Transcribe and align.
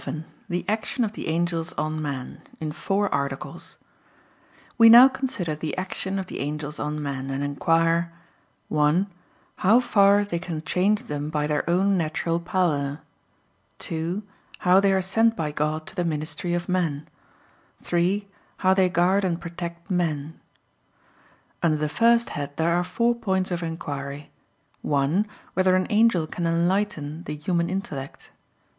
_______________________QUESTION 0.03 0.23
111 0.47 0.49
THE 0.49 0.67
ACTION 0.73 1.03
OF 1.03 1.11
THE 1.13 1.27
ANGELS 1.27 1.73
ON 1.73 2.01
MAN 2.01 2.41
(In 2.59 2.71
Four 2.71 3.13
Articles) 3.13 3.77
We 4.79 4.89
now 4.89 5.07
consider 5.07 5.53
the 5.55 5.77
action 5.77 6.17
of 6.17 6.25
the 6.25 6.39
angels 6.39 6.79
on 6.79 6.99
man, 7.03 7.29
and 7.29 7.43
inquire: 7.43 8.11
(1) 8.69 9.05
How 9.57 9.79
far 9.79 10.23
they 10.23 10.39
can 10.39 10.63
change 10.63 11.03
them 11.03 11.29
by 11.29 11.45
their 11.45 11.69
own 11.69 11.99
natural 11.99 12.39
power; 12.39 13.01
(2) 13.77 14.23
How 14.57 14.79
they 14.79 14.91
are 14.91 15.03
sent 15.03 15.35
by 15.35 15.51
God 15.51 15.85
to 15.85 15.93
the 15.95 16.03
ministry 16.03 16.55
of 16.55 16.67
men; 16.67 17.07
(3) 17.83 18.27
How 18.57 18.73
they 18.73 18.89
guard 18.89 19.23
and 19.23 19.39
protect 19.39 19.91
men. 19.91 20.39
Under 21.61 21.77
the 21.77 21.87
first 21.89 22.31
head 22.31 22.57
there 22.57 22.73
are 22.75 22.83
four 22.83 23.13
points 23.13 23.51
of 23.51 23.61
inquiry: 23.61 24.31
(1) 24.81 25.27
Whether 25.53 25.75
an 25.75 25.85
angel 25.91 26.25
can 26.25 26.47
enlighten 26.47 27.21
the 27.25 27.35
human 27.35 27.69
intellect? 27.69 28.31